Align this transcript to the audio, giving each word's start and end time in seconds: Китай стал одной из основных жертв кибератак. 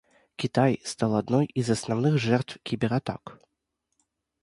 Китай 0.35 0.81
стал 0.83 1.13
одной 1.15 1.45
из 1.45 1.69
основных 1.69 2.17
жертв 2.17 2.57
кибератак. 2.63 3.39